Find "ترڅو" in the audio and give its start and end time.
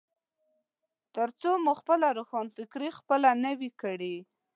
1.15-1.51